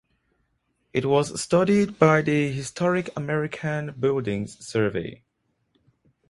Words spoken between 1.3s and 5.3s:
studied by the Historic American Buildings Survey.